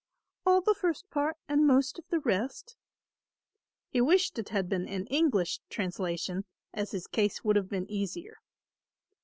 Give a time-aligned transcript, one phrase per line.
[0.47, 2.75] "All the first part and most of the rest."
[3.91, 6.43] He wished it had been an English translation,
[6.73, 8.37] as his case would have been easier.